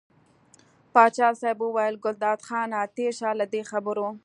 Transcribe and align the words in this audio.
پاچا 0.93 1.29
صاحب 1.39 1.59
وویل 1.61 1.95
ګلداد 2.03 2.39
خانه 2.47 2.79
تېر 2.95 3.11
شه 3.19 3.29
له 3.39 3.45
دې 3.53 3.61
خبرو. 3.71 4.07